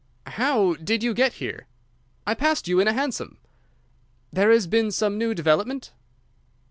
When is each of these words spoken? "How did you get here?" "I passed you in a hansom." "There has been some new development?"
"How 0.25 0.73
did 0.77 1.03
you 1.03 1.13
get 1.13 1.33
here?" 1.33 1.67
"I 2.25 2.33
passed 2.33 2.67
you 2.67 2.79
in 2.79 2.87
a 2.87 2.93
hansom." 2.93 3.37
"There 4.33 4.49
has 4.49 4.65
been 4.65 4.89
some 4.89 5.19
new 5.19 5.35
development?" 5.35 5.91